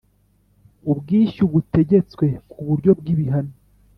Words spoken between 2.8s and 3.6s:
bw’ibihano